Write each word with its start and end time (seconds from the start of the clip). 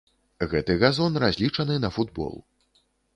Гэты 0.53 0.77
газон 0.83 1.19
разлічаны 1.23 1.75
на 1.83 1.89
футбол. 1.99 2.33